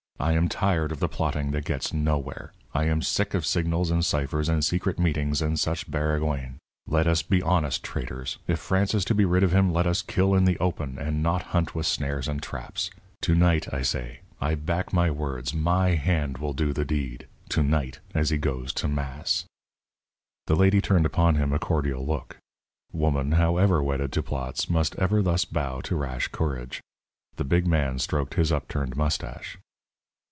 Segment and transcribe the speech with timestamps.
[0.19, 2.51] I am tired of the plotting that gets nowhere.
[2.75, 6.59] I am sick of signals and ciphers and secret meetings and such baragouin.
[6.85, 8.37] Let us be honest traitors.
[8.45, 11.23] If France is to be rid of him, let us kill in the open, and
[11.23, 12.91] not hunt with snares and traps.
[13.21, 14.19] To night, I say.
[14.39, 15.55] I back my words.
[15.55, 17.25] My hand will do the deed.
[17.49, 19.45] To night, as he goes to mass."
[20.45, 22.37] The lady turned upon him a cordial look.
[22.93, 26.79] Woman, however wedded to plots, must ever thus bow to rash courage.
[27.37, 29.57] The big man stroked his upturned moustache.